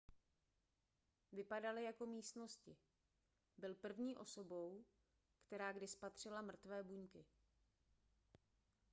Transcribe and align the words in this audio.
vypadaly 1.31 1.83
jako 1.83 2.05
místnosti 2.05 2.77
byl 3.57 3.75
první 3.75 4.17
osobou 4.17 4.85
která 5.47 5.71
kdy 5.71 5.87
spatřila 5.87 6.41
mrtvé 6.41 6.83
buňky 6.83 7.25